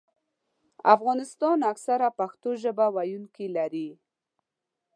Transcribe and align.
افغانستان 0.95 1.57
اکثراً 1.71 2.09
پښتو 2.19 2.49
ژبه 2.63 2.85
ویونکي 2.95 3.47
لري. 3.57 3.89